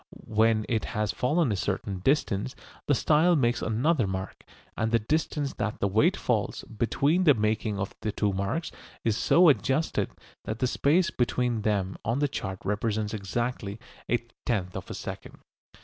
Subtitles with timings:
[0.17, 2.55] When it has fallen a certain distance
[2.87, 4.43] the style makes another mark.
[4.75, 8.71] And the distance that the weight falls between the making of the two marks
[9.03, 10.09] is so adjusted
[10.45, 13.79] that the space between them on the chart represents exactly
[14.09, 15.37] a tenth of a second.